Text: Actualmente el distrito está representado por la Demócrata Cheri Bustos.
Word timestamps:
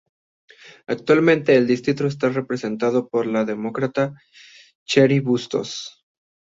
Actualmente 0.87 1.55
el 1.55 1.67
distrito 1.67 2.07
está 2.07 2.29
representado 2.29 3.07
por 3.07 3.27
la 3.27 3.45
Demócrata 3.45 4.15
Cheri 4.87 5.19
Bustos. 5.19 6.03